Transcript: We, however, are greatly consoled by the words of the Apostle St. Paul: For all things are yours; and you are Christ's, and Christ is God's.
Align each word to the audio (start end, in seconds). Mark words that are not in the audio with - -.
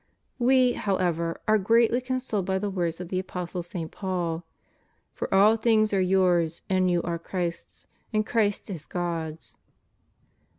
We, 0.39 0.73
however, 0.73 1.39
are 1.47 1.59
greatly 1.59 2.01
consoled 2.01 2.47
by 2.47 2.57
the 2.57 2.71
words 2.71 2.99
of 2.99 3.09
the 3.09 3.19
Apostle 3.19 3.61
St. 3.61 3.91
Paul: 3.91 4.43
For 5.13 5.31
all 5.31 5.57
things 5.57 5.93
are 5.93 6.01
yours; 6.01 6.63
and 6.67 6.89
you 6.89 7.03
are 7.03 7.19
Christ's, 7.19 7.85
and 8.11 8.25
Christ 8.25 8.67
is 8.71 8.87
God's. 8.87 9.57